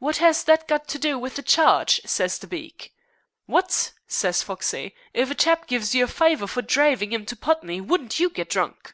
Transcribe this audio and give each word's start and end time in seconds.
'What 0.00 0.16
has 0.16 0.42
that 0.42 0.66
got 0.66 0.88
to 0.88 0.98
do 0.98 1.16
with 1.20 1.36
the 1.36 1.40
charge?' 1.42 2.00
says 2.04 2.36
the 2.36 2.48
beak. 2.48 2.92
'Wot?' 3.46 3.92
says 4.08 4.42
Foxey. 4.42 4.92
'If 5.14 5.30
a 5.30 5.36
chap 5.36 5.68
give 5.68 5.94
you 5.94 6.02
a 6.02 6.08
fiver 6.08 6.48
for 6.48 6.62
drivin' 6.62 7.12
'im 7.12 7.24
to 7.26 7.36
Putney 7.36 7.80
wouldn't 7.80 8.18
you 8.18 8.28
get 8.28 8.50
drunk?' 8.50 8.92